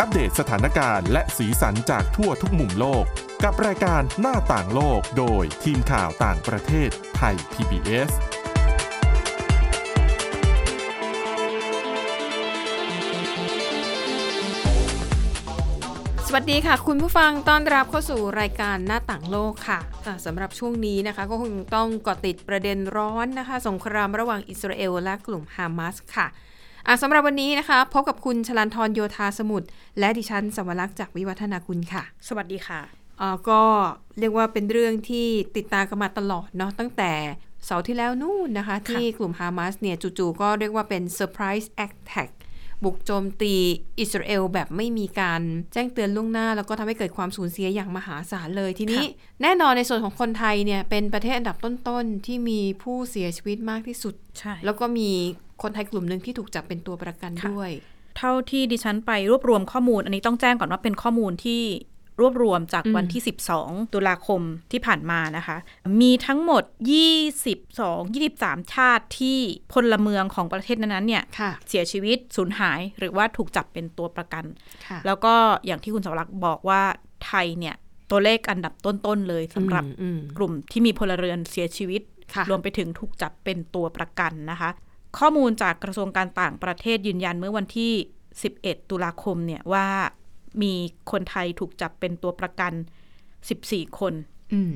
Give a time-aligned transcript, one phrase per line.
[0.00, 3.04] อัปเดตสถานการณ์และสีสันจากทั่วทุกมุมโลก
[3.44, 8.10] กับรายการหน้าต่างโลกโดยทีมข่าวต่างประเทศไทย PBS
[16.26, 26.26] สวัสดีค่ะ คุณผู้ฟังต้อนรับเข้าสู่รายการหน้าต่างโลกค่ะะสำหรับช่วงนี้นะคะก็คงต้องเกาะติดประเด็นร้อนนะคะ สงครามระหว่างอิสราเอลและกลุ่มฮามาสค่ะ
[26.88, 29.66] อะสำหรับวันนี้นะคะ พบกับคุณชลันทรโยธาสมุทร
[29.98, 32.80] และดิฉันสวรักษ์จากวิวัฒนาคุณค่ะ สวัสดีค่ะ
[33.20, 33.60] อ่าก็
[34.18, 37.12] เรียกว่าเป็นเรื่องที่ติดตามกันมาตลอดเนาะตั้งแต่
[37.64, 42.28] เสาร์ที่แล้วนู่นนะคะ ที่กลุ่มฮามาสเนี่ยจู่ๆก็เรียกว่าเป็น surprise attack
[42.84, 43.54] บุกโจมตี
[44.00, 49.04] อิสราเอลแบบไม่มีการแจ้งเตือนล่วงหน้า แล้วก็ทำให้เกิดความสูญเสียอย่างมหาศาลเลยทีนี้
[49.42, 55.10] แน่นอนในส่วนของคนไทยเนี่ยเป็นประเทศอันดับต้นๆ ที่มีผู้เสียชีวิตมากที่สุดใช่แล้วก็มี
[55.62, 57.72] คนไทยกลุ่มหนึ่งที่ถูกจับเป็นตัวประกันค่ะด้วย
[58.18, 61.62] เท่าที่ดิฉันไปรวบรวมข้อมูล อันนี้ต้องแจ้งก่อนว่าเป็นข้อมูลที่
[62.20, 63.22] รวบรวมจากอืมวันที่
[63.58, 64.40] 12 ตุลาคม
[64.72, 65.56] ที่ผ่านมานะคะ
[66.00, 66.62] มีทั้งหมด
[67.44, 69.38] 22 23 ชาติที่
[69.72, 74.44] พลเมืองของประเทศนั้นๆเนี่ยค่ะเสียชีวิตสูญหายหรือว่าถูกจับเป็นตัวประกัน
[74.86, 75.34] ค่ะแล้วก็
[75.66, 76.82] อย่างที่คุณสวรักษ์บอกว่า
[77.26, 77.74] ไทยเนี่ย
[78.10, 82.02] ตัวเลขอันดับต้น ๆ เลยสำหรับอืมอืมกลุ่มที่มีพลเรือนเสียชีวิต
[82.34, 84.70] ค่ะรวมไปถึงถูกจับเป็นตัวประกันนะคะ
[85.18, 87.92] ข้อมูลจากกระทรวงการต่างประเทศยืนยันเมื่อวันที่
[88.42, 89.86] 11 ตุลาคมเนี่ยว่า
[90.62, 90.74] มี
[91.10, 92.72] คนไทยถูกจับเป็นตัวประกัน
[93.36, 94.14] 14 คน
[94.52, 94.72] อืม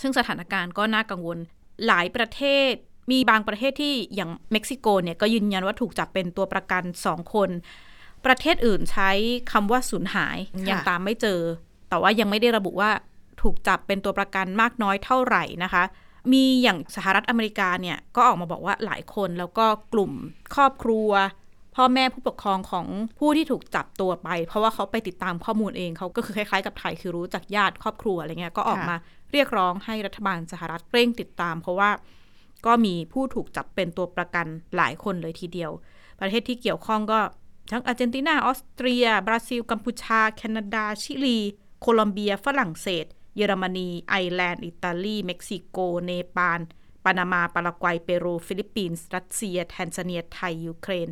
[0.00, 1.38] ซึ่งสถานการณ์ก็น่ากังวล
[1.86, 2.72] หลายประเทศ
[3.12, 7.50] มีบางประเทศที่อย่างเม็กซิโกเนี่ยก็ยืนยันว่าถูกจับเป็นตัวประกัน2คน
[8.26, 9.10] ประเทศอื่นใช้
[9.52, 11.40] คำว่าสูญหายค่ะยังตามไม่เจอ
[11.88, 12.90] แต่ว่ายังไม่ได้ระบุว่า
[13.42, 15.84] ถูกจับเป็นตัวประกันมากน้อยเท่าไหร่นะคะ
[16.32, 20.12] มีอย่างสหรัฐอเมริกาเนี่ยก็ออกมาบอกว่าหลายคนแล้วก็กลุ่ม
[20.54, 21.10] ครอบครัว
[21.76, 22.86] พ่อแม่ผู้ปกครองของ
[23.18, 28.96] ผู้ที่ถูกจับตัวไป เพราะว่าเขาไปติดตามข้อมูลเองเขาก็คือคล้ายๆกับไทยคือรู้จากญาติครอบครัวอะไรเงี้ยก็ออกมา
[29.32, 31.90] เรียกร้องให้รัฐบาลสหรัฐเร่งติดตาม เพราะว่า
[32.66, 34.46] ก็มีผู้ถูกจับเป็นตัวประกัน
[34.76, 35.70] หลายคนเลยทีเดียว
[36.20, 37.20] ประเทศที่เกี่ยวข้องก็
[37.72, 41.38] ทั้งอาร์เจนตินาออสเตรีย บราซิล กัมพูชา แคนาดา ชิลี
[41.80, 43.06] โคลอมเบีย ฝรั่งเศส
[43.36, 46.60] เยอรมนี ไอร์แลนด์ อิตาลี เม็กซิโก เนปาล
[47.04, 51.08] ปานามา ปารากวัย เปรู ฟิลิปปินส์ รัสเซีย แทนซาเนีย ไทย ยูเครน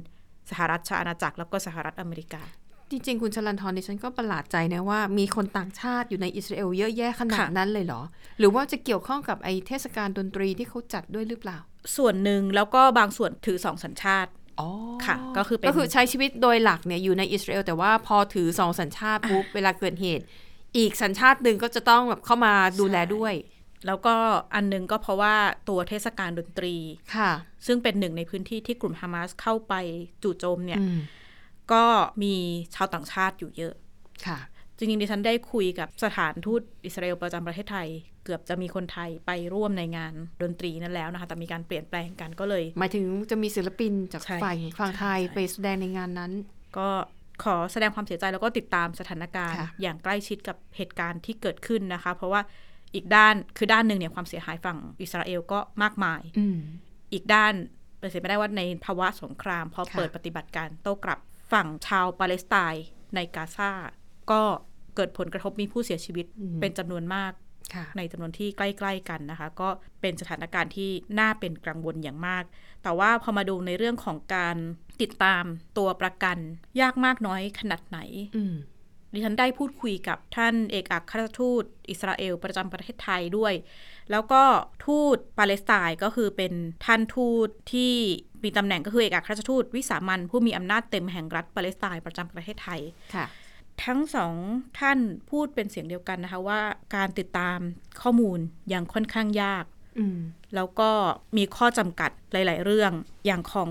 [0.51, 2.43] สหราชอาณาจักร แล้วก็สหรัฐอเมริกา
[2.91, 8.03] จริง ๆ คุณชลันทรดิฉันก็ประหลาดใจนะว่ามีคนต่างชาติอยู่ในอิสราเอลเยอะแยะขนาดค่ะนั้นเลยเหรอ
[8.39, 11.59] หรือว่าจะเกี่ยวข้องกับไอเทศกาลดนตรีที่เขาจัดด้วยหรือเปล่า
[11.97, 14.31] ส่วนหนึ่งแล้วก็บางส่วนถือสองสัญชาติ
[14.61, 14.69] อ๋อ
[15.07, 20.25] ค่ะก็คือเป็นก็คือใช้ชีวิตโดยหลักเนี่ยอยู่ในอิสราเอลแต่ว่าพอถือสองสัญชาติปุ๊บเวลาเกิดเหตุ
[20.77, 23.35] อีกสัญชาติหนึ่งก็จะต้องแบบเข้ามาดูแลด้วย
[23.87, 24.15] แล้วก็
[24.55, 25.35] อันหนึงก็เพราะว่า
[25.69, 26.75] ตัวเทศกาลดนตรี
[27.17, 27.31] ค่ะ
[27.67, 29.75] ซึ่งเป็นหนึ่งในพื้นที่ที่กลุ่มฮามาสเข้าไป
[30.23, 30.99] จู่โจมเนี่ยอืม
[31.73, 31.85] ก็
[32.23, 32.35] มี
[32.75, 33.75] ชาวต่างชาติอยู่เยอะ
[34.27, 34.39] ค่ะ
[34.77, 37.89] จริงๆดิฉันได้คุยกับสถานทูตอิสราเอลประจำประเทศไทย
[38.25, 40.13] เกือบจะมีคนไทยไปร่วมในงาน
[40.43, 46.33] ดนตรีนั้นแล้วนะคะ แต่มีการเปลี่ยนแปลงกันก็เลย หมายถึงจะมีศิลปินจากใช่ฝ่ายฝั่งไทยใช่ไปแสดงในงานนั้น
[46.79, 46.89] ก็
[47.45, 52.41] ขอแสดงความเสียใจแล้วก็ติดตามสถานการณ์ค่ะอย่างใกล้ชิดกับเหตุการณ์ที่เกิดขึ้นนะคะ เพราะว่า
[52.95, 56.59] อีกด้านคือด้านหนึ่งเนี่ยความเสียหายฝั่งอิสราเอลก็มากมายอืม
[57.13, 57.53] อีกด้าน
[57.99, 61.19] เป็นไปไม่ได้ว่าในภาวะสงครามพอค่ะเปิดปฏิบัติการโต้กลับ
[61.53, 63.71] ฝั่งชาวปาเลสไตน์ในกาซา
[64.31, 64.43] ก็
[64.97, 66.27] เกิดผลกระทบมีผู้เสียชีวิต
[66.61, 67.42] เป็นจำนวนมากค่ะ
[67.97, 69.69] ในจำนวนที่ใกล้ๆกันนะคะ ก็
[70.01, 72.45] เป็นสถานการณ์ที่น่าเป็นกังวลอย่างมาก
[72.83, 74.57] แต่ว่าพอมาดูในเรื่องของการ
[75.03, 75.45] ติดตาม
[75.79, 76.39] ตัวประกัน
[76.81, 77.99] ยากมากน้อยขนาดไหน
[78.37, 78.55] อืม
[79.15, 83.55] ดิฉันได้พูดคุยกับท่านเอกอัครราชทูต อิสราเอลประจำประเทศไทยด้วย
[84.11, 84.43] แล้วก็
[84.87, 86.53] ทูตปาเลสไตน์ก็คือเป็น
[86.87, 87.95] ท่านทูตที่
[88.45, 92.81] มีตำแหน่งก็คือเอกอัครราชทูตวิสามันผู้มีอำนาจเต็มแห่งรัฐปาเลสไตน์ประจำประเทศไทย
[93.15, 93.27] ค่ะ
[93.85, 94.35] ทั้งสอง
[94.81, 94.99] ท่าน
[95.31, 96.61] พูดเป็นเสียงเดียวกันนะคะว่า
[96.97, 97.59] การติดตาม
[98.03, 98.39] ข้อมูล
[98.73, 99.65] ยังค่อนข้างยาก
[99.99, 100.19] อืม
[100.55, 100.91] แล้วก็
[101.37, 102.93] มีข้อจำกัดหลาย ๆ เรื่อง
[103.27, 103.71] อย่างของ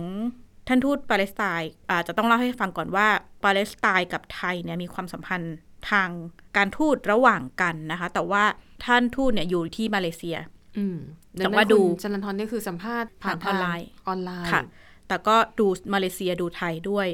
[0.68, 3.08] ท่านทูตปาเลสไตน์อาจจะต้องเล่าให้ฟังก่อนว่า
[3.44, 5.56] ปาเลสไตน์กับไทยเนี่ยมีความสัมพันธ์
[5.92, 6.10] ทาง
[6.58, 8.44] การทูตระหว่างกันนะคะ แต่ว่า
[8.86, 10.38] ท่านทูตเนี่ยอยู่ที่มาเลเซีย
[10.78, 10.98] อืม
[11.34, 14.62] แต่ว่าดูคุณชลันทรนี่คือสัมภาษณ์ผ่านผ่านออนไลน์ออนไลน์ค่ะ
[15.08, 17.08] แต่ก็ดูมาเลเซียดูไทยด้วย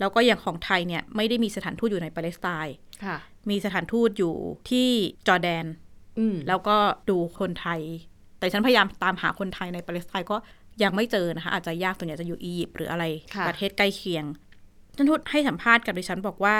[0.00, 2.74] แล้วก็อย่างของไทยเนี่ยไม่ได้มีสถานทูตอยู่ในปาเลสไตน์
[3.04, 3.16] ค่ะ
[3.50, 4.34] มีสถานทูตอยู่
[4.70, 4.88] ที่
[5.26, 5.64] จอร์แดน
[6.18, 6.76] อืมแล้วก็
[7.10, 7.80] ดูคนไทย
[8.38, 10.36] แต่ฉันพยายามตามหาคนไทยในปาเลสไตน์ก็
[10.82, 13.04] ยังไม่เจอนะคะ อาจจะยากส่วนใหญ่จะอยู่อียิปต์หรืออะไร
[13.34, 14.24] ค่ะประเทศใกล้เคียง
[14.96, 16.56] ท่านทูตให้สัมภาษณ์กับดิฉันบอกว่า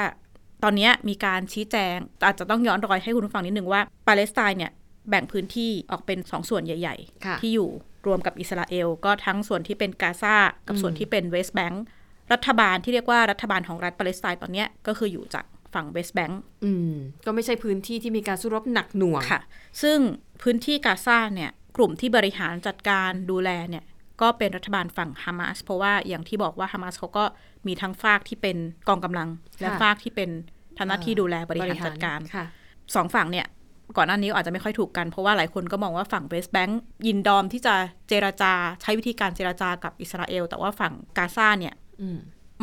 [0.62, 1.96] ตอนเนี้ยมีการชี้แจง
[2.26, 4.72] อาจจะต้องย้อนรอยให้คุณผู้ฟังนิดนึงว่าปาเลสไตน์เนี่ย
[5.10, 6.96] แบ่งพื้นที่ออกเป็นสองส่วนใหญ่
[7.26, 7.70] ค่ะๆที่อยู่
[8.06, 10.36] รวมกับอิสราเอล ก็ทั้งส่วนที่เป็นกาซา
[10.66, 11.84] กับส่วนที่เป็นเวสต์แบงก์
[12.32, 16.94] รัฐบาลที่เรียกว่ารัฐบาลของรัฐปาเลสไตน์ตอนเนี้ยก็คืออยู่จากฝั่งเวสต์แบงก์อืม
[17.26, 19.40] ก็ไม่ใช่พื้นที่ที่มีการสู้รบหนักหน่วงค่ะ
[19.82, 19.98] ซึ่ง
[20.42, 23.84] พื้นที่กาซาเนี่ยกลุ่มที่บริหารจัดการดูแลเนี่ย
[24.20, 27.24] ก็เป็นรัฐบาลฝั่งฮามาสเพราะว่าอย่างที่บอกว่าฮามาสเขาก็
[27.66, 28.56] มีทั้งฝากที่เป็น
[28.88, 29.28] กองกำลัง
[29.60, 30.30] และค่ะฝากที่เป็น
[30.78, 32.44] ทำหน้าที่ดูแลบริหารจัดการค่ะ
[32.94, 33.46] สองฝั่งเนี่ย
[33.96, 37.74] ก่อนหน้านี้อาจจะไม่ค่อยถูกกันเพราะว่าหลายคนก็มองว่าฝั่งเวสต์แบงก์ยินดอมที่จะ
[38.08, 38.52] เจราจา
[38.82, 41.81] ใช้วิธีการเจราจากับอิสราเอล แต่ว่าฝั่งกาซาเนี่ยอืม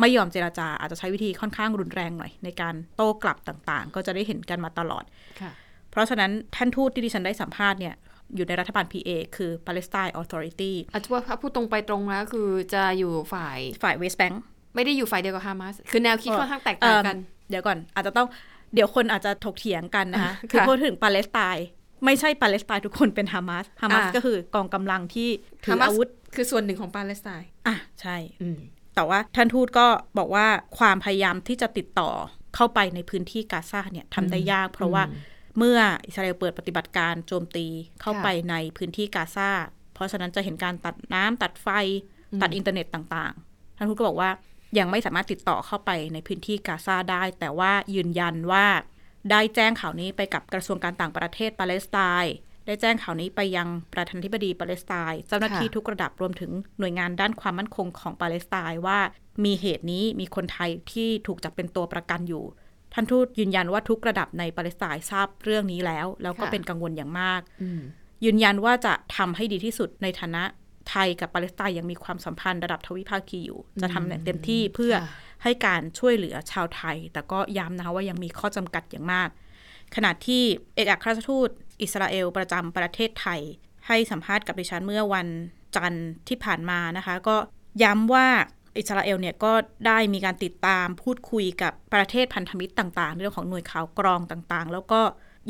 [0.00, 5.04] ไม่ยอมเจราจาอาจจะใช้วิธีค่อนข้างรุนแรงหน่อย ในการโต้กลับต่างๆ ก็จะได้เห็นกันมาตลอด
[5.40, 5.52] ค่ะ
[5.90, 7.94] เพราะฉะนั้นท่านทูตที่ดิฉันได้สัมภาษณ์เนี่ย
[8.34, 14.34] อยู่ในรัฐบาล PA คือ Palestine Authority อาจจะว่าพูดตรงไปตรงมาก็คือจะอยู่ฝ่ายฝ่าย West Bank
[14.74, 18.28] ไม่ได้อยู่ฝ่ายเดียวกับฮามาสคือแนวคิดเออค่อนข้างแตกต่างกันเอิ่มเดี๋ยวก่อนอาจจะต้อง
[18.74, 21.66] เดี๋ยวคนอาจจะถกเถียงกันนะคะค่ะคือพูดถึงปาเลสไตน์
[22.04, 25.28] ไม่ใช่ปาเลสไตน์ทุกคนเป็นฮามาสฮามาสอ่าก็คือกองกำลังที่
[25.64, 28.58] ถือฮามาสอาวุธ คือส่วนหนึ่งของปาเลสไตน์อะใช่อืม
[28.94, 29.86] แต่ว่าท่านทูตก็
[30.18, 30.46] บอกว่า
[30.78, 32.10] ความพยายามที่จะติดต่อ
[32.54, 35.02] เข้าไปในพื้นที่กาซาเนี่ยทำได้ยาก เพราะว่า
[35.58, 37.66] เมื่ออิสราเอลเปิดปฏิบัติการโจมตี
[38.00, 39.50] เข้าค่ะไปในพื้นที่กาซา
[39.94, 41.68] เพราะฉะนั้นจะเห็นการตัดน้ำตัดไฟ
[42.42, 44.30] ตัดอินเทอร์เน็ตต่างๆ ท่านทูตก็บอกว่า
[44.78, 48.66] ยังไม่สามารถติดต่อเข้าไปในพื้นที่กาซาได้ แต่ว่ายืนยันว่า
[49.30, 52.34] ได้แจ้งข่าวนี้ไปกับกระทรวงการต่างประเทศปาเลสไตน์
[52.70, 58.98] ได้แจ้งข่าวนี้ไปยังประธานาธิบดีปาเลสไตน์เจ้าหน้าที่ค่ะทุกระดับรวมถึงหน่วยงานด้านความมั่นคงของปาเลสไตน์ว่า
[59.44, 62.44] มีเหตุนี้มีคนไทยที่ถูกจับเป็นตัวประกันอยู่
[62.94, 67.80] ท่านทูตยืนยันว่าทุกระดับในปาเลสไตน์ทราบเรื่องนี้แล้ว แล้วก็ค่ะเป็นกังวลอย่างมากอืม
[68.24, 70.42] ยืนยันว่าจะทำให้ดีที่สุดในฐานะ
[70.90, 79.28] ไทยกับปาเลสไตน์ยังมีความสัมพันธ์ระดับทวิภาคีอยู่ จะทำอย่างเต็มที่เพื่อค่ะให้การช่วยเหลือชาวไทย แต่ก็ย้ำนะคะว่ายังมีข้อจำกัดอย่างมาก
[79.96, 80.42] ขณะที่
[80.74, 81.48] เอกอัครราชทูต
[81.82, 83.40] อิสราเอลประจำประเทศไทย
[83.86, 85.28] ให้สัมภาษณ์กับดิฉันเมื่อวัน
[85.76, 87.36] จันทร์ที่ผ่านมานะคะ ก็
[87.82, 88.28] ย้ำว่า
[88.78, 89.52] อิสราเอลเนี่ยก็
[89.86, 95.00] ได้มีการติดตามพูดคุยกับประเทศพันธมิตรต่างๆ เรื่องของหน่วยข่าวกรองต่างๆ แล้วก็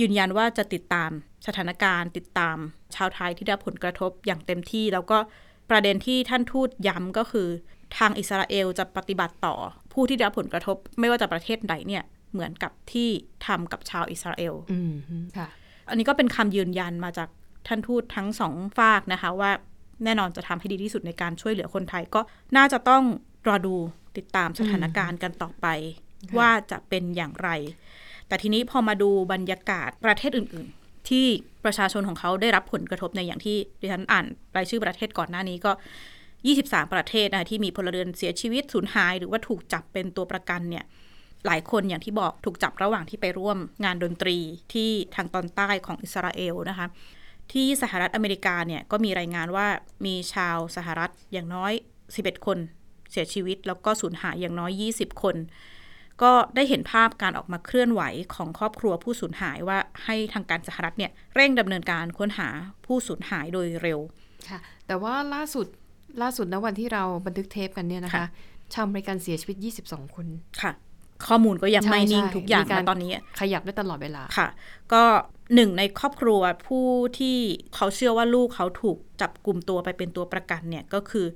[0.00, 1.10] ยืนยันว่าจะติดตาม
[1.46, 2.56] สถานการณ์ ติดตาม
[2.94, 5.18] ชาวไทยที่ได้ผลกระทบอย่างเต็มที่ แล้วก็
[5.70, 7.48] ประเด็นที่ท่านทูตย้ำก็คือ
[7.98, 9.54] ทางอิสราเอลจะปฏิบัติต่อ
[9.92, 13.08] ผู้ที่ได้ผลกระทบ ไม่ว่าจะประเทศใดเนี่ย เหมือนกับที่
[13.46, 14.92] ทำกับชาวอิสราเอลอืม
[15.36, 15.48] ค่ะ
[15.88, 17.28] อันนี้ก็เป็นคำยืนยันมาจาก
[17.66, 19.50] ท่านทูตทั้งสองฝากนะคะ ว่า
[20.04, 22.20] แน่นอนจะทำให้ดีที่สุดในการช่วยเหลือคนไทยก็
[22.56, 23.02] น่าจะต้อง
[23.48, 23.74] รอดู
[24.16, 25.66] ติดตามสถานการณ์กันต่อไป
[26.28, 27.50] ค่ะว่าจะเป็นอย่างไร
[28.28, 31.26] แต่ทีนี้พอมาดูบรรยากาศประเทศอื่น ๆ ที่
[31.64, 34.26] ประชาชนของเขาได้รับผลกระทบในอย่างที่ดิฉันอ่าน
[34.56, 35.72] รายชื่อประเทศก่อนหน้านี้ก็
[36.32, 40.84] 23 ประเทศนะคะที่มีพลเรือนเสียชีวิตสูญหาย หรือว่าถูกจับเป็นตัวประกันเนี่ย
[41.46, 44.38] หลายคนอย่างที่บอกถูกจับระหว่างที่ไปร่วมงานดนตรี
[44.72, 46.86] ที่ทางตอนใต้ของอิสราเอลนะคะ
[47.52, 49.66] ที่สหรัฐอเมริกาเนี่ยก็มีรายงานว่า
[50.06, 51.72] มีชาวสหรัฐอย่างน้อย
[52.08, 52.58] 11 คน
[53.10, 55.36] เสียชีวิต แล้วก็สูญหายอย่างน้อย 20 คน
[56.22, 58.02] ก็ได้เห็นภาพการออกมาเคลื่อนไหว
[58.34, 62.48] ของครอบครัวผู้สูญหายว่าให้ทางการสหรัฐเนี่ยเร่งดำเนินการค้นหา
[62.86, 63.98] ผู้สูญหายโดยเร็ว
[64.48, 65.66] ค่ะแต่ว่าล่าสุด
[66.22, 68.26] ล่าสุดนะวันที่เราบันทึกเทปกันเนี่ยนะคะค่ะ
[68.74, 70.26] ชาวอเมริกันเสียชีวิต 22 คน
[70.62, 70.72] ค่ะ
[71.28, 74.48] ข้อมูลก็ยังใช่ไม่นิ่งใช่ทุกอย่างมีการนะตอนนี้ขยับได้ตลอดเวลาค่ะ
[74.92, 75.02] ก็
[75.54, 76.86] หนึ่งในครอบครัวผู้
[77.18, 77.38] ที่
[77.74, 81.26] เขาเชื่อว่าลูกเขาถูกจับกลุ่มตัวไปเป็นตัวประกันเนี่ยก็คือ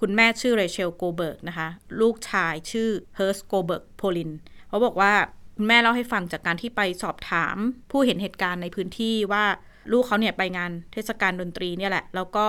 [0.00, 1.68] คุณแม่ชื่อเรเชลโกเบิร์กนะคะ
[2.00, 4.30] ลูกชายชื่อเฮิร์สโกเบิร์กโพลิน
[4.68, 5.12] เขาบอกว่า
[5.56, 7.56] คุณแม่เล่าให้ฟังจากการที่ไปสอบถาม
[7.90, 9.44] ผู้เห็นเหตุการณ์ในพื้นที่ว่า
[9.92, 12.46] ลูกเขาเนี่ยไปงานเทศกาลดนตรีเนี่ยแหละ แล้วก็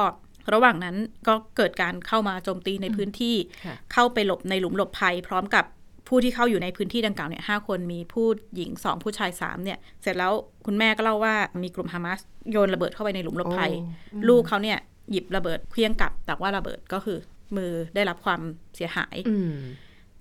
[0.54, 0.96] ระหว่างนั้น
[1.28, 5.66] ก็เกิดการเข้ามาโจมตีในพื้นที่ค่ะเข้าไปหลบในหลุมหลบภัย พร้อมกับ
[6.08, 10.34] ผู้ที่เข้าอยู่ในพื้นที่ดังกล่าวเนี่ยห้าคนมีผู้หญิงสองผู้ชายสามเนี่ยเสร็จแล้ว
[10.66, 12.20] คุณแม่ก็เล่าว่ามีกลุ่มฮามาส
[12.52, 14.78] โยนระเบิดเข้าไปในหลุมหลบภัยโอ้อืมลูกเขาเนี่ย
[15.12, 17.18] หยิบระเบิดเคลี้ยงกลับ แต่ว่าระเบิดก็คือ
[17.58, 18.42] มือได้รับความ
[18.76, 19.54] เสียหายอืม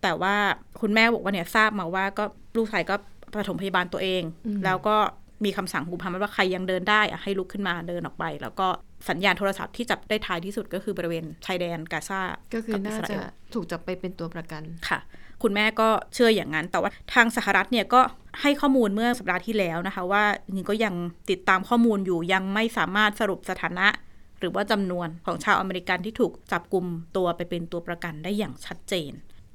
[0.03, 0.35] แต่ว่า
[0.81, 2.25] คุณแม่บอกว่าเนี่ยทราบมาว่าก็
[2.57, 2.95] ลูกชายก็
[3.33, 4.97] ปฐมพยาบาลตัวเองอืมแล้วก็
[5.45, 8.67] มีคำสั่งคุมพามันว่าใครยังเดินได้อะให้ลุกขึ้นมาเดินออกไป แล้วก็
[9.09, 12.21] สัญญาณโทรศัพท์ที่จับได้ท้ายที่สุดก็คือบริเวณชายแดนกาซา
[12.55, 13.23] ก็คือกับน่าสรจะเอล
[13.55, 14.99] ถูกจับไปเป็นตัวประกันค่ะ
[15.45, 18.01] คุณแม่ก็เชื่ออย่างนั้น แต่ว่าทางสหรัฐเนี่ยก็
[18.41, 20.95] ให้ข้อมูลเมื่อสัปดาห์ที่แล้วนะคะ ว่าจริงๆก็ยัง
[21.31, 23.87] ติดตามข้อมูลอยู่ยังไม่สามารถสรุปสถานะ
[24.41, 26.87] หรือว่าจำนวนของชาวอเมริกันที่ถูกจับกลุ่ม
[27.17, 29.13] ตัวไปเป็นตัวประกันได้อย่างชัดเจน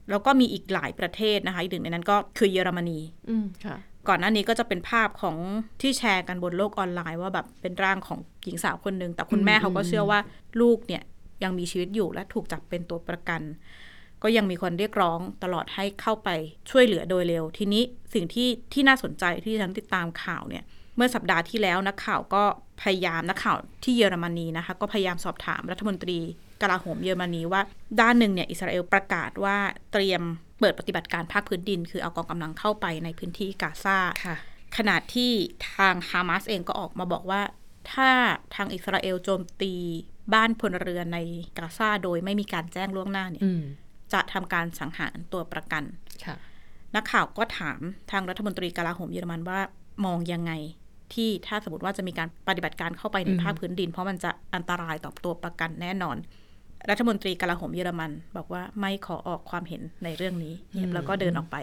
[0.10, 3.78] แล้วก็มีอีกหลายประเทศนะคะอีกหนึ่งในนั้นก็คือเยอรมนีอืมค่ะ
[4.08, 5.36] ก่อนหน้านี้ก็จะเป็นภาพของ
[5.82, 10.20] ที่แชร์กันบนโลกออนไลน์ว่าแบบเป็นร่างของหญิงสาวคนหนึ่งแต่คุณแม่อืมเขาก็เชื่อว่า
[10.62, 11.04] ลูกเนี่ย
[11.44, 13.42] ยังมีชีวิตอยู่และถูกจับเป็นตัวประกัน
[14.24, 16.30] ก็ยังมีคนเรียกร้องตลอดให้เข้าไป
[16.70, 17.84] ช่วยเหลือโดยเร็ว ทีนี้
[18.14, 20.64] สิ่งที่ที่น่าสนใจที่ฉันติดตามข่าวเนี่ย
[20.96, 22.44] เมื่อสัปดาห์ที่แล้วนักข่าวก็
[22.82, 26.20] พยายามนักข่าวที่เยอรมนีนะคะก็พยายามสอบถามรัฐมนตรี
[26.62, 27.62] กลาโหมเยอรมนีว่า
[28.02, 29.58] ด้านหนึ่งเนี่ยอิสราเอลประกาศว่า
[29.92, 30.22] เตรียม
[30.60, 34.36] เปิดปฏิบัติการภาคพื้นดิน คือเอากองกำลังเข้าไปในพื้นที่กาซาค่ะ
[34.78, 35.32] ขณะที่
[35.74, 37.42] ทางฮามาสเองก็ออกมาบอกว่า
[37.94, 38.10] ถ้า
[38.56, 39.74] ทางอิสราเอลโจมตี
[40.34, 41.20] บ้านพลเรือนใน
[41.58, 43.64] กาซาโดยไม่มีการแจ้งล่วงหน้าเนี่ยอืม
[44.14, 45.84] จะทำการสังหารตัวประกัน
[46.26, 46.36] ค่ะ
[46.96, 47.80] นักข่าวก็ถาม
[48.12, 49.60] ทางรัฐมนตรีกลาโหมเยอรมันว่า
[50.06, 50.52] มองยังไง
[51.14, 56.18] ที่ถ้าสมมติว่าจะมีการปฏิบัติการเข้าไปในอืมภาคพื้นดิน เพราะมันจะอันตรายต่อตัวประกันแน่นอน
[56.90, 60.54] รัฐมนตรีกลาโหมเยอรมัน บอกว่าไม่ขอออกความเห็นในเรื่องนี้
[60.94, 61.56] แล้วก็เดินออกไป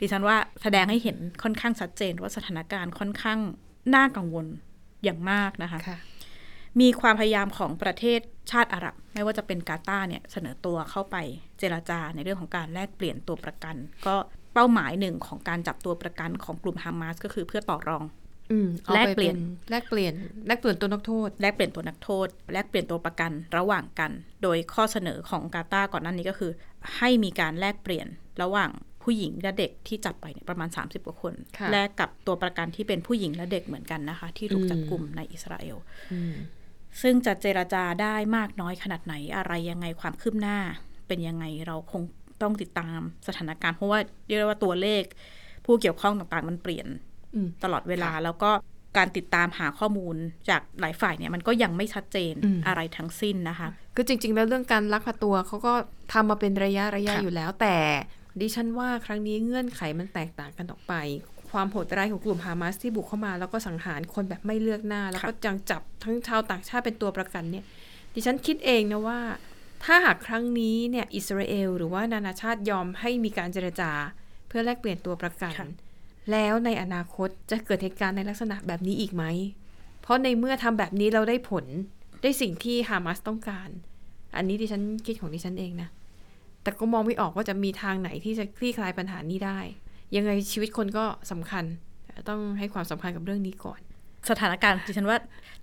[0.00, 3.38] ดิฉันว่าแสดงให้เห็นค่อนข้างชัดเจนว่าสถานการณ์ค่อนข้าง
[3.94, 4.46] น่ากังวล
[5.04, 5.98] อย่างมากนะคะค่ะ
[6.80, 11.16] มีความพยายามของประเทศ ชาติอาหรับ ไม่ว่าจะเป็นกาตาร์เนี่ยเสนอตัวเข้าไป
[11.58, 13.76] เจราจาในเรื่องของการแลกเปลี่ยนตัวประกัน
[14.06, 14.16] ก็
[14.54, 18.04] เป้าหมายหนึ่งของการจับตัวประกันของกลุ่มฮามาสก็คือเพื่อต่อรอง
[18.50, 19.36] อืมอาแลกไเปลี่ยน
[19.70, 20.14] แลกเปลี่ยน
[20.46, 24.10] แลกเปลี่ยนตัวนักโทษ แลกเปลี่ยนตัวนักโทษ แลกเปลี่ยนตัวประกันระหว่างกัน
[24.42, 26.52] โดยข้อเสนอของกาตาร์ก่อนหน้านี้ก็คือ
[26.96, 28.06] ให้มีการแลกเปลี่ยน
[28.42, 28.70] ระหว่าง
[29.02, 35.76] ผู้หญิงและเด็กที่จับไปเนี่ยประมาณ 30 กว่าคนค่ะแลกกับตัวประกันที่เป็นผู้หญิงและเด็กเหมือนกันนะคะ ที่ถูกจับอืมกลุ่มในอิสราเอล
[36.12, 36.34] อืม
[37.02, 40.58] ซึ่งจะเจราจาได้มากน้อยขนาดไหนอะไรยังไงความคืบหน้า
[41.08, 42.02] เป็นยังไงเราคง
[42.42, 45.02] ต้องติดตามสถานการณ์เพราะว่าเรียกได้ว่าตัวเลข
[45.64, 46.86] ผู้เกี่ยวข้องต่างๆ มันเปลี่ยน
[47.34, 48.50] อืมตลอดเวลาแล้วก็
[48.96, 50.16] การติดตามหาข้อมูล
[50.48, 55.74] จากหลายฝ่ายเนี่ยมันก็ยังไม่ชัดเจนอืมอะไรทั้งสิ้นนะคะคือจริง ๆ แล้วเรื่องการลักพาตัวเขาก็
[56.12, 57.76] ทำมาเป็นระยะระยะค่ะอยู่แล้วแต่
[58.40, 60.94] ดิฉันว่าครั้งนี้เงื่อนไขมันแตกต่างกันออกไป
[61.52, 67.64] ความโหดร้ายของกลุ่มฮามาสที่บุกเข้ามา แล้วก็สังหารคนแบบไม่เลือกหน้า แล้วก็จังจับทั้งชาวต่างชาติเป็นตัวประกันเนี่ย
[68.14, 69.20] ดิฉันคิดเองนะว่า
[69.84, 73.90] ถ้าหากครั้งนี้เนี่ยอิสราเอล หรือว่านานาชาติยอมให้มีการเจรจา
[74.48, 75.68] เพื่อแลกเปลี่ยนตัวประกันค่ะ
[76.32, 79.24] แล้วในอนาคตจะเกิดเหตุการณ์ในลักษณะแบบนี้อีกไหม
[80.02, 81.64] เพราะในเมื่อทำแบบนี้เราได้ผล
[82.22, 83.68] ได้สิ่งที่ฮามาสต้องการ
[84.36, 85.88] อันนี้ดิฉันคิดของดิฉันเองนะ
[86.62, 89.58] แต่ก็มองไม่ออกว่าจะมีทางไหนที่จะคลี่คลายปัญหานี้ได้
[90.16, 91.64] ยังไงชีวิตคนก็สำคัญ
[92.28, 93.80] ต้องให้ความสำคัญกับเรื่องนี้ก่อน
[94.30, 95.18] สถานการณ์ดิฉันว่า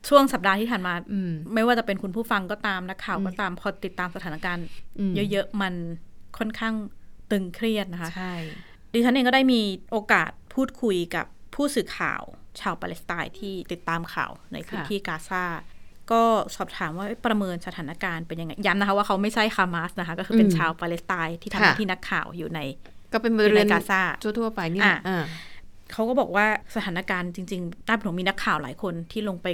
[0.08, 4.66] ช่วงสัปดาห์ที่ผ่านมาอืมไม่ว่าจะเป็นคุณผู้ฟังก็ตามนักข่าวก็ตามพอติดตามสถานการณ์
[5.00, 5.74] อืมเยอะๆมัน
[6.38, 6.74] ค่อนข้าง
[7.32, 8.34] ตึงเครียดนะคะใช่
[8.94, 9.62] ดิฉันเองก็ได้มี
[9.92, 11.26] โอกาสพูดคุยกับ
[11.56, 12.22] ผู้สื่อข่าว
[12.60, 15.46] ชาวปาเลสไตน์ที่ติดตามข่าวในพื้นที่กาซา
[16.12, 16.22] ก็
[16.56, 22.60] สอบถามว่าเอ้ยประเมินสถานการณ์เป็นยังไงย้ำนะคะว่าเขาไม่ใช่ฮามาสนะคะ ก็คือเป็นชาวปาเลสไตน์ที่ทำหน้าที่นักข่าวอยู่ใน
[23.16, 25.24] ก็เป็นอยู่เรืในอนกาซาทั่วๆไปนี่แหละอะอ่า
[25.92, 26.46] เขาก็บอกว่า
[26.76, 29.48] สถานการณ์จริงๆน่าเป็นห่วงมีนักข่าวหลายคนที่ลงไป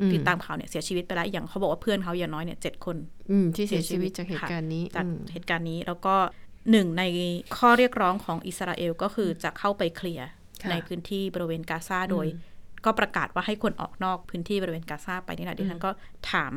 [0.00, 2.96] อืมติดตามข่าวเนี่ยเสียชีวิตไปแล้วอย่างเขาบอกว่าเพื่อนเขาอย่างน้อยเนี่ยเจ็ดคน
[3.30, 6.14] อืมที่เสียชีวิตจากเหตุการณ์นี้จากอืมเหตุการณ์นี้แล้วก็
[6.70, 7.02] หนึ่งใน
[7.56, 10.28] ข้อเรียกร้องของอิสราเอลก็คือจะเข้าไปเคลียร์
[10.62, 12.26] ค่ะในพื้นที่บริเวณกาซาโดย
[12.84, 15.90] ก็ประกาศว่าให้คนออกนอกพื้นที่บริเวณกาซาไปนี่แหละดิฉันก็
[16.32, 16.52] ถาม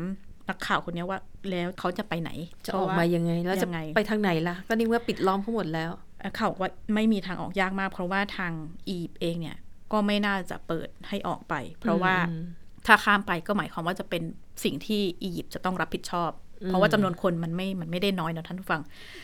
[0.50, 2.32] นักข่าวคนนี้ว่าแล้วเขาจะไปไหน
[2.66, 5.92] จะออกมายังไง แล้วจะยังไงไปทางไหนล่ะ ก็นี่ว่าปิดล้อมเขาหมดแล้ว
[6.34, 8.54] เขาบอกว่าไม่มีทางออกยากมาก เพราะว่าทาง
[8.88, 9.58] อียิปต์เองเนี่ย
[9.92, 12.44] ก็ไม่น่าจะเปิดให้ออกไป เพราะว่าอืม
[12.86, 14.24] ถ้าข้ามไปก็หมายความว่าจะเป็น
[14.64, 16.32] สิ่งที่อียิปต์จะต้องรับผิดชอบ
[16.66, 18.82] เพราะว่าจำนวนคนมันไม่ มันไม่ได้น้อยนะท่านผู้ฟัง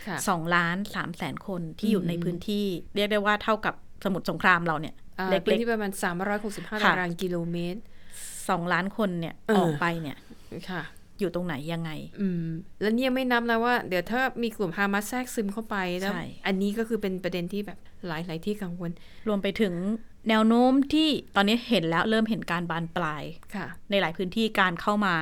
[0.08, 3.74] ค่ะสองล้านสามแสนคนที่อยู่ในพื้นที่ เรียกได้ว่าเท่ากับ
[4.04, 5.92] สมุทรสงครามเราเนี่ยอ่าเล็พื้นกที่ประมาณ
[6.38, 10.18] 365ค่ะตารางกิโลเมตรๆสองล้านคนเนี่ยเออออกไปเนี่ย
[10.70, 10.84] ค่ะ
[11.20, 11.92] อยู่ตรงไหนยังไง
[12.22, 12.48] อืม
[12.82, 17.78] แล้วเนี่ยไม่นับนะว่า เดี๋ยวถ้ามีกลุ่มฮามาสแทรกซึมเข้าไปแล้วใช่อันนี้ก็คือเป็นประเด็นที่แบบ
[18.08, 18.92] หลายหลายที่กังวล
[19.28, 19.74] รวมไปถึง
[20.30, 23.24] แนวโน้มที่ตอนนี้เห็นแล้วเริ่มเห็นการบานปลาย
[23.56, 25.16] ค่ะ ในหลายพื้นที่การเข้ามา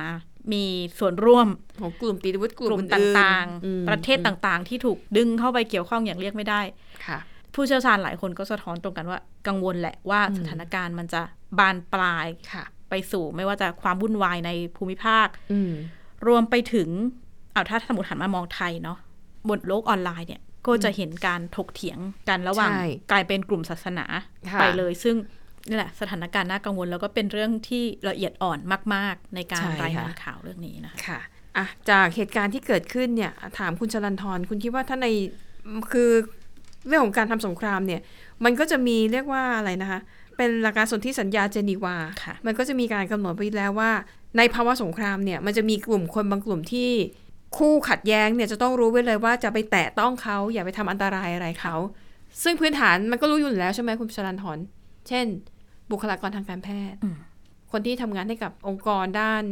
[0.52, 0.64] มี
[0.98, 1.48] ส่วนร่วม
[1.80, 6.60] ของกลุ่มติดอาวุธกกลุ่ลุ่มมอื่นๆต่างอืมๆประเทศต่างๆ ที่ถูกดึงเข้าไปเกี่ยวข้องอย่างเรียกไม่ได้
[7.06, 7.18] ค่ะ
[7.54, 11.22] ผู้เชี่ยวชาญหลายคนก็สะท้อนตรงกันว่า กังวลแหละว่าสถานการณ์มันจะ
[11.58, 15.72] บานปลายค่ะ ไปสู่ไม่ว่าจะความวุ่นวายในภูมิภาคอืม
[16.26, 16.88] รวมไปถึง
[17.52, 18.98] เอาถ้าสมมติหันมามองไทยเนาะ
[19.48, 24.06] บนโลกออนไลน์เนี่ย ก็จะเห็นการถกเถียงกันระหว่างใช่กลายเป็นกลุ่มศาสนา
[24.50, 25.16] ค่ะไปเลย ซึ่ง
[25.68, 28.58] นี่แหละสถานการณ์น่ากังวลแล้วก็เป็นเรื่องที่ละเอียดอ่อน
[28.94, 31.20] มาก ๆ ในการรายงานข่าวเรื่องนี้นะคะค่ะ
[31.56, 35.06] อะจากเหตุการณ์ที่เกิดขึ้นเนี่ยถามคุณชลันทรคุณคิดว่าถ้าใน
[35.92, 36.10] คือ
[36.86, 38.00] เรื่องของการทำสงครามเนี่ย
[38.44, 40.00] มันก็จะมีเรียกว่าอะไรนะคะ
[40.36, 43.90] เป็นหลักการสนธิสัญญาเจนีวาค่ะมันก็จะมีการกำหนดไว้แล้วว่า
[44.36, 46.90] ในภาวะสงครามเนี่ยมันจะมีกลุ่มคนบางกลุ่มที่
[47.56, 51.74] คู่ขัดแย้งเนี่ยจะต้องรู้ไว้เลยว่าจะไปแตะต้องเขาอย่าไปทำอันตรายอะไรเขา
[52.42, 54.58] ซึ่งพื้นฐานมันก็รู้อยู่แล้วใช่ไหมคุณชลันทร
[55.08, 55.26] เช่น
[55.90, 57.16] บุคลากรทางการแพทย์อืม
[57.72, 59.42] คนที่ทำงานให้กับองค์กรด้าน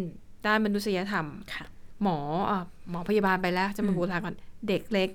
[0.47, 1.65] ด้านมนุษยธรรมค่ะ
[2.03, 2.19] หมอ
[2.51, 2.61] อะ
[2.91, 4.35] หมอพยาบาลไปแล้ว จะมาอืมบุคลากร
[4.69, 5.09] เด็กเล็ก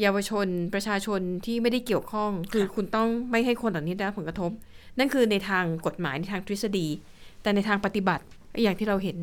[0.00, 4.50] เยาวชนประชาชนที่ไม่ได้เกี่ยวข้อง คือคุณต้องไม่ให้คนเหล่านี้ได้รับผลกระทบ
[4.98, 6.88] นั่นคือในทางกฎหมายในทางทฤษฎี
[7.42, 8.24] แต่ในทางปฏิบัติ
[8.62, 9.16] อย่างที่เราเห็น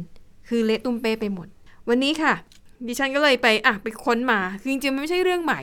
[0.47, 1.47] คือเละตุ้มเป้ไปหมด
[1.89, 2.33] วันนี้ค่ะ
[2.87, 5.61] ดิฉันก็เลยไปอะไปค้นมาคือจริงๆมันไม่ใช่เรื่องใหม่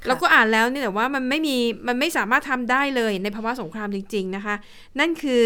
[0.00, 1.56] ค่ะเราก็อ่านแล้วเนี่ยแต่ว่ามันไม่มี
[1.88, 4.54] มันไม่สามารถทำได้เลยในภาวะสงครามจริง ๆนะคะ
[4.98, 5.44] นั่นคือ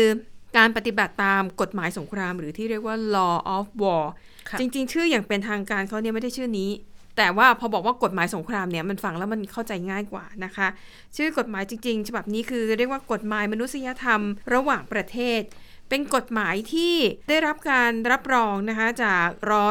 [0.56, 4.04] การปฏิบัติตามกฎหมายสงคราม หรือที่เรียกว่า law of war
[4.48, 6.70] ค่ะจริง ๆ ชื่ออย่างเป็นทางการเขาเนี่ยไม่ได้ชื่อนี้
[7.18, 10.68] แต่ว่าพอบอกว่ากฎหมายสงครามเนี่ยมันฟังแล้วมันเข้าใจง่ายกว่านะคะ
[11.16, 14.20] ชื่อกฎหมายจริง ๆ ฉบับนี้คือเรียกว่ากฎหมายมนุษยธรรม
[14.54, 15.40] ระหว่างประเทศ
[15.88, 16.94] เป็นกฎหมายที่
[17.28, 19.26] ได้รับการรับรองนะคะจาก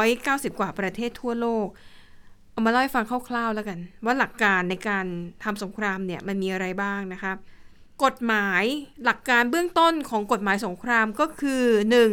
[0.08, 1.66] 190 กว่าประเทศทั่วโลก
[2.52, 5.06] เอามาเล่าให้ฟังคร่าวๆแล้วกัน ว่าหลักการในการ
[5.44, 7.32] ทำสงครามเนี่ยมันมีอะไรบ้างนะคะ
[8.04, 8.64] กฎหมาย
[9.04, 11.64] หลักการเบื้องต้นของกฎหมายสงครามก็คือ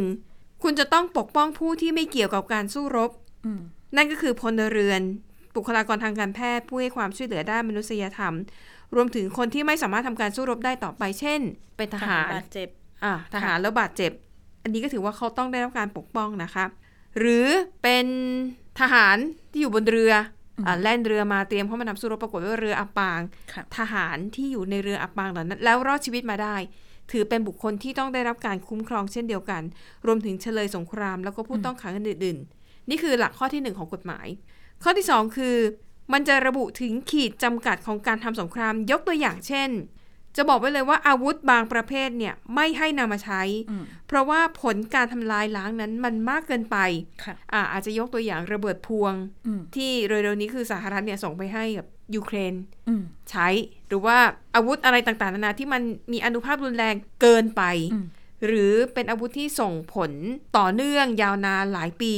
[0.08, 0.63] 1.
[0.63, 3.12] คุณจะต้องปกป้องผู้ที่ไม่เกี่ยวกับการสู้รบ
[3.46, 3.62] อืม
[3.98, 5.01] นั่นก็คือพลเรือน
[5.55, 8.33] บุคลากรทางการแพทย์ผู้ให้ความช่วยเหลือด้านมนุษยธรรม
[8.95, 11.41] รวมถึงคนที่ไม่สามารถทำการสู้รบได้ต่อไป เช่น
[11.77, 12.69] เป็นทหารบาดเจ็บ
[13.03, 14.12] อ่าทหารแล้วบาดเจ็บ
[14.63, 16.65] อันนี้ก็ถือว่าเขาต้องได้รับการปกป้องนะคะ
[17.19, 17.47] หรือ
[17.83, 18.05] เป็น
[18.79, 19.17] ทหาร
[19.51, 20.13] ที่อยู่บนเรือ
[20.65, 23.21] อ่าแล่นเรือมาเตรียมเข้ามานำสู้รบปรากฏว่าเรืออับปาง
[23.53, 26.55] ค่ะทหารที่อยู่ในเรืออับปางเหล่านั้น แล้วรอดชีวิตมาได้
[27.12, 29.62] ถือเป็นบุคคลที่ต้องได้รับการคุ้มครองเช่นเดียวกัน
[30.05, 34.27] รวมถึงเฉลยสงคราม แล้วก็ผู้ต้องขังอื่นๆนี่คือหลักข้อที่หนึ่งของกฎหมาย
[34.86, 35.56] ข้อที่สองคือ
[36.13, 39.70] มันจะระบุถึงขีดจำกัดของการทำสงครามยกตัวอย่างเช่น
[40.36, 46.77] จะบอกไว้เลยว่าอาวุธบางประเภทเนี่ยไม่ให้นำมาใช้อืมเพราะว่าผลการทำลายล้างนั้นมันมากเกินไป
[47.24, 49.13] ค่ะอ่าอาจจะยกตัวอย่างระเบิดพวง
[49.48, 52.54] อืมที่เร็วๆนี้คือสหรัฐเนี่ยส่งไปให้กับยูเครน
[52.88, 53.48] อืมใช้
[53.88, 54.18] หรือว่า
[54.56, 57.63] อาวุธอะไรต่างๆนานาที่มันมีอนุภาพรุนแรงเกินไป
[57.94, 58.06] อืม
[58.46, 60.12] หรือเป็นอาวุธที่ส่งผล
[60.58, 62.15] ต่อเนื่องยาวนานหลายปี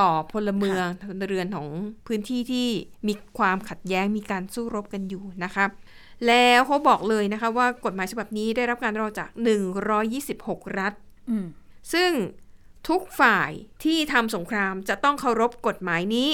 [0.00, 1.68] ต่อพลเมืองพลเรือนของ
[2.06, 2.68] พื้นที่ที่
[3.08, 5.64] มีความขัดแย้งมีการสู้รบกันอยู่นะคะ
[6.26, 9.28] แล้วเขาบอกเลยนะคะว่ากฎหมายฉบับนี้ได้รับการรับรองจาก
[10.04, 10.92] 126 รัฐ
[11.30, 11.46] อืม
[11.92, 12.10] ซึ่ง
[12.88, 13.50] ทุกฝ่าย
[13.84, 16.30] ที่ทำสงครามจะต้องเคารพกฎหมายนี้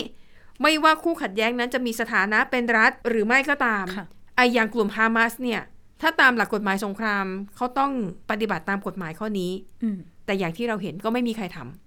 [0.63, 4.07] ไม่ว่าคู่ขัดแย้งนั้นจะมีสถานะเป็นรัฐหรือไม่ก็ตามค่ะ
[4.37, 5.61] ไออย่างกลุ่มฮามาสเนี่ย
[6.03, 7.93] ถ้าตามหลักกฎหมายสงครามเขาต้อง
[8.31, 11.84] ปฏิบัติตามกฎหมายข้อนี้อืมแต่อย่างที่เราเห็นก็ไม่มีใครทำค่ะ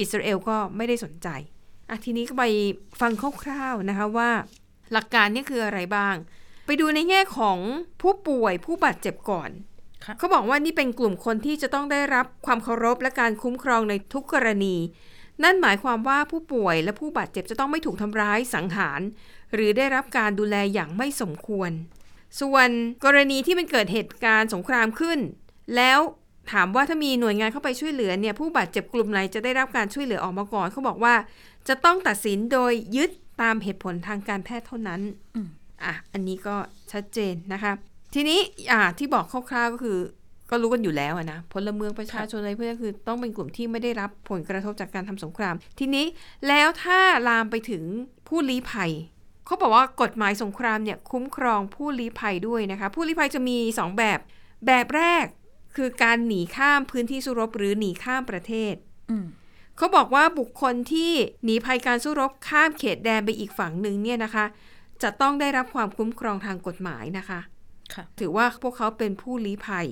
[0.00, 1.28] อิสราเอลก็ไม่ได้สนใจ
[1.90, 2.44] อะทีนี้ก็ไป
[3.00, 4.30] ฟังคร่าวๆนะคะว่า
[4.92, 6.14] หลักการเนี่ยคืออะไรบ้าง
[6.66, 7.58] ไปดูในแง่ของ
[8.02, 9.50] ผู้ป่วยผู้บาดเจ็บก่อน
[10.04, 14.76] ค่ะเขาบอกว่านี่เป็นกลุ่มคนที่จะต้องได้รับความเคารพและการคุ้มครองในทุกกรณี
[15.42, 19.00] นั่นหมายความว่าผู้ป่วยและผู้บาดเจ็บจะต้องไม่ถูกทำร้ายสังหาร
[19.54, 21.70] หรือได้รับการดูแลอย่างไม่สมควร
[22.40, 22.68] ส่วน
[23.04, 25.18] กรณีที่มันเกิดเหตุการณ์สงครามขึ้น
[25.76, 25.98] แล้ว
[26.52, 31.14] ถามว่าถ้ามีหน่วยงานเข้าไปช่วยเหลือเนี่ยผู้บาดเจ็บกลุ่มไหนจะได้รับการช่วยเหลือออกมาก่อนเขาบอกว่า
[31.68, 33.10] จะต้องตัดสินโดยยึด
[33.42, 35.00] ตามเหตุผลทางการแพทย์เท่านั้น
[35.34, 35.48] อืม
[35.84, 36.56] อะอันนี้ก็
[36.92, 37.72] ชัดเจนนะคะ
[38.14, 38.38] ทีนี้
[38.72, 39.98] อ่าที่บอกคร่าวๆก็คือ
[40.50, 46.06] ก็รู้กันอยู่แล้วอะนะพลเมืองประชาชนอะไรเพื่อนคือ ต้องเป็นกลุ่มที่ไม่ได้รับผลกระทบจากการทำสงคราม ทีนี้
[46.48, 47.82] แล้วถ้าลามไปถึง
[48.28, 48.90] ผู้ลี้ภัย
[49.46, 54.18] เขาบอกว่ากฎหมายสงครามเนี่ยคุ้มครองผู้ลี้ภัยด้วยนะคะ ผู้ลี้ภัยจะมีสองแบบ
[54.66, 55.24] แบบแรก
[55.76, 58.74] คือการหนีข้ามพื้นที่สู้รบหรือหนีข้ามประเทศ
[59.10, 59.26] อืม
[59.76, 61.12] เขาบอกว่าบุคคลที่
[61.44, 64.44] หนีภัยการสู้รบข้ามเขตแดนไปอีกฝั่งหนึ่งเนี่ยนะคะ
[65.02, 67.40] จะต้องได้รับความคุ้มครองทางกฎหมายนะคะ
[67.94, 69.88] ค่ะถือว่าพวกเขาเป็นผู้ลี้ภัย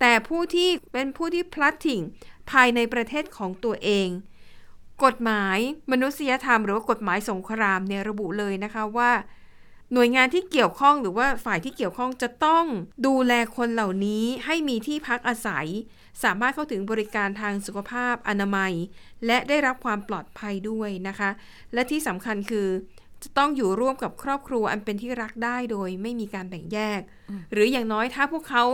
[0.00, 2.02] แต่ผู้ที่เป็นผู้ที่พลัดถิ่ง
[2.50, 4.08] ภายในประเทศของตัวเอง
[5.04, 5.58] กฎหมาย
[5.92, 9.10] มนุษยธรรมหรือว่ากฎหมายสงครามเนี่ยระบุเลยนะคะว่า
[9.92, 12.64] หน่วยงานที่เกี่ยวข้องหรือว่าฝ่ายที่เกี่ยวข้องจะต้อง
[13.06, 15.66] ดูแลคนเหล่านี้ให้มีที่พักอาศัย
[16.22, 18.72] สามารถเข้าถึงบริการทางสุขภาพอนามัย
[19.26, 21.30] และได้รับความปลอดภัยด้วยนะคะ
[21.74, 22.68] และที่สำคัญคือ
[23.22, 27.00] จะต้องอยู่ร่วมกับครอบครัวอันเป็นที่รักได้โดยไม่มีการแบ่งแยก
[27.52, 28.64] หรืออย่างน้อยถ้าพวกเขา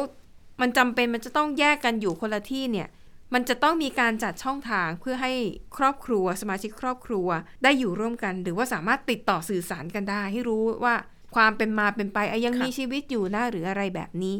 [0.60, 2.88] มันจำเป็นมันจะต้องแยกกันอยู่คนละที่เนี่ย
[3.34, 5.32] มันจะต้องมีการจัดช่องทางเพื่อให้
[5.76, 7.28] ครอบครัว สมาชิกครอบครัว
[7.62, 10.94] ได้อยู่ร่วมกัน หรือว่าสามารถติดต่อสื่อสารกันได้ ให้รู้ว่า
[11.36, 14.36] ความเป็นมาเป็นไปอะยังค่ะมีชีวิตอยู่นะหรืออะไรแบบนี้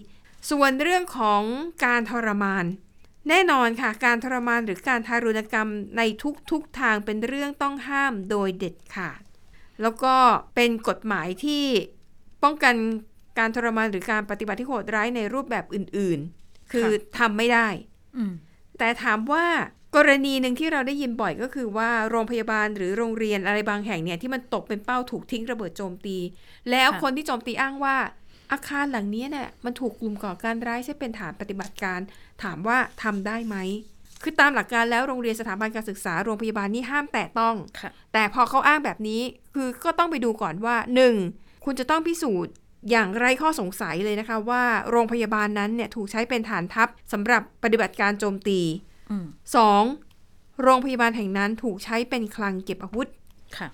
[0.51, 1.43] ส่วนเรื่องของ
[1.87, 2.65] การทรมาน
[3.29, 6.03] แน่นอนค่ะ การทรมานหรือการทารุณกรรมใน
[6.51, 9.21] ทุกๆทางเป็นเรื่องต้องห้ามโดยเด็ดขาด
[9.83, 10.15] แล้วก็
[10.55, 11.65] เป็นกฎหมายที่
[12.43, 12.75] ป้องกัน
[13.39, 17.69] การทรมานหรือการปฏิบัติที่โหดร้ายในรูปแบบอื่น ๆ คือทำไม่ได้
[18.17, 18.33] อืม
[18.79, 19.47] แต่ถามว่า
[19.97, 26.17] กรณีหนึ่งที่เราได้ยินบ่อยก็คือว่าโรงพยาบาลหรือโรงเรียนอะไรบางแห่งเนี่ยที่มันตกเป็นเป้าถูกทิ้งระเบิดโจมตี
[26.71, 27.97] แล้วค่ะคนที่โจมตีอ้างว่า
[28.53, 32.01] อาคารหลังนี้เนี่ยมันถูกกลุ่มก่อการร้ายใช้เป็นฐานปฏิบัติการ
[32.43, 33.57] ถามว่าทำได้ไหม
[34.23, 39.23] คือตามหลักการแล้วโรงเรียนสถาบันการศึกษาโรงพยาบาลนี่ห้ามแตะต้องค่ะแต่พอเขาอ้างแบบนี้
[39.55, 40.77] คือก็ต้องไปดูก่อนว่า
[41.21, 41.65] 1.
[41.65, 42.53] คุณจะต้องพิสูจน์
[42.91, 48.61] อย่างไร้ข้อสงสัยเลยนะคะว่าโรงพยาบาลนั้นเนี่ยถูกใช้เป็นฐานทัพสำหรับปฏิบัติการโจมตี
[49.11, 49.27] อืม
[49.95, 50.63] 2.
[50.63, 53.09] โรงพยาบาลแห่งนั้นถูกใช้เป็นคลังเก็บอาวุธ
[53.57, 53.69] ค่ะ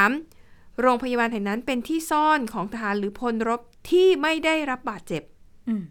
[0.00, 0.80] 3.
[0.80, 5.22] โรงพยาบาลแห่งนั้นเป็นที่ซ่อนของทหารหรือพลรบที่ไม่ได้รับบาดเจ็บ
[5.68, 5.82] อืม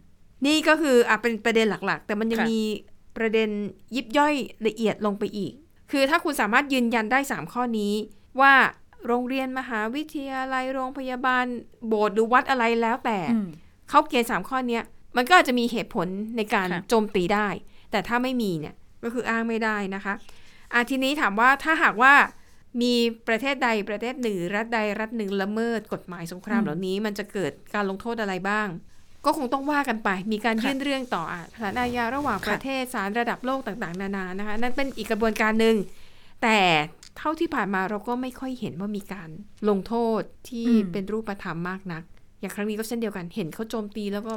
[0.45, 2.61] นี่ก็คืออะเป็นประเด็นหลักๆ แต่มันยังค่ะมี
[3.17, 3.49] ประเด็น
[3.95, 4.33] ยิบย่อย
[4.67, 5.53] ละเอียดลงไปอีก
[5.91, 7.93] คือถ้าคุณสามารถยืนยันได้3ข้อนี้
[8.41, 8.53] ว่า
[9.07, 11.45] โรงเรียนมหาวิทยาลัยโรงพยาบาล
[11.87, 13.47] โบสถ์หรือวัดอะไรแล้วแต่อืม
[13.89, 14.83] เขาเกณฑ์สามข้อเนี้ย
[15.17, 16.07] มันก็อาจจะมีเหตุผล
[16.37, 17.47] ในการค่ะโจมตีได้
[17.91, 20.13] แต่ถ้าไม่มีเนี่ยก็คืออ้างไม่ได้นะคะ
[20.73, 22.13] อะทีนี้ถามว่าถ้าหากว่า
[22.81, 22.93] มี
[23.27, 28.67] ประเทศใดประเทศหนึ่งรัฐใดรัฐหนึ่งละเมิดกฎหมายสงครามเหล่านี้มันจะเกิดการลงโทษอะไรบ้าง
[29.25, 35.75] ก็คงต้องว่ากันไป มีการยื่นเรื่องต่ออะศาลอาญาระหว่างประเทศศาลระดับโลกต่างๆ นานานะคะ นั่นเป็นอีกกระบวนการหนึ่ง
[36.43, 36.57] แต่
[37.19, 39.29] เท่าที่ผ่านมาเราก็ไม่ค่อยเห็นว่ามีการ
[39.69, 42.03] ลงโทษที่อืมเป็นรูปธรรมมากนัก
[42.39, 44.33] อย่างครั้งนี้ก็เช่นเดียวกันเห็นเขาโจมตีแล้วก็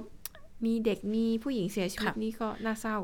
[0.64, 2.98] มีเด็กมีผู้หญิงเสียชีวิตนี่ก็น่าเศร้า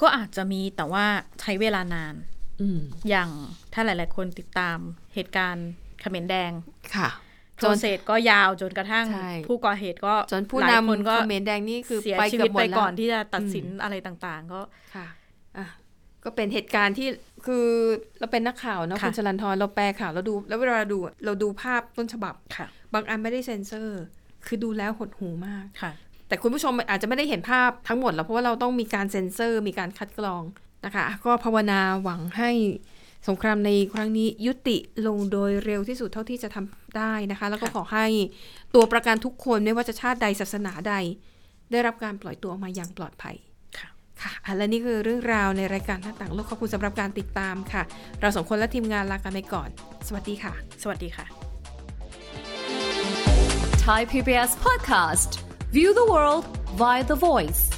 [0.00, 1.04] ก็อาจจะมีแต่ว่า
[1.40, 2.14] ใช้เวลานาน
[2.60, 3.28] อืมอย่าง
[3.72, 4.78] ถ้าหลาย ๆ คนติดตาม
[5.14, 5.68] เหตุการณ์
[6.00, 6.52] เขมรแดง
[6.96, 7.08] ค่ะ
[7.56, 14.60] โปรเซสก็ยาวจนกระทั่งใช่ผู้ก่อเหตุก็จนผู้หลายนำคนก็คอมเขมนต์แดงนี่คือเสียไปชีเกืวิอตบหมไปดแล้วก่อนที่จะตัดสินอืมอะไรต่าง ๆ ก็
[14.94, 15.25] ค่ะอะ
[16.26, 17.08] ก็เป็นเหตุการณ์ที่
[17.46, 17.66] คือ
[18.18, 24.00] เราเป็นนักข่าวเนาะค่ะคุณชลันทรเราแปลข่าวเราดู แล้วเวลาเราดูอะเราดูภาพต้นฉบับค่ะ บางอันไม่ได้เซ็นเซอร์
[24.46, 25.92] คือดูแล้วหดหูมากค่ะ
[26.28, 30.42] แต่คุณผู้ชมอาจจะไม่ได้เห็นภาพทั้งหมดแล้วเพราะว่าเราต้องมีการเซ็นเซอร์ มีการคัดกรอง
[30.84, 32.50] นะคะ ก็ภาวนาหวังให้
[33.28, 38.06] สงครามในครั้งนี้ยุติลงโดยเร็วที่สุดเท่าที่จะทำได้นะคะ แล้วก็ค่ะขอให้
[38.74, 40.94] ตัวประกันทุกคนไม่ว่าจะชาติใดศาสนาใด
[41.72, 43.36] ได้รับการปล่อยตัวออกมาอย่างปลอดภัย
[44.22, 47.82] ค่ะค่ะอะและนี่คือเรื่องราวในรายการหน้าต่างโลกขอบคุณสำหรับการติดตามค่ะ
[48.20, 49.68] เราสองคนและทีมงานลากันไปก่อน
[50.06, 50.52] สวัสดีค่ะ
[50.82, 51.26] สวัสดีค่ะ
[53.86, 55.30] Thai PBS podcast.
[55.70, 57.70] View the world via the voice.